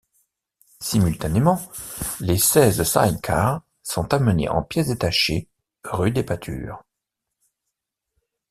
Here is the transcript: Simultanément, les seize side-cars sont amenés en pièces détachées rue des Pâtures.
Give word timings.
Simultanément, 0.81 1.61
les 2.21 2.39
seize 2.39 2.81
side-cars 2.81 3.61
sont 3.83 4.11
amenés 4.15 4.49
en 4.49 4.63
pièces 4.63 4.87
détachées 4.87 5.47
rue 5.83 6.09
des 6.09 6.23
Pâtures. 6.23 6.81